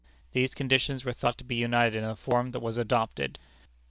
[0.33, 3.37] These conditions were thought to be united in the form that was adopted.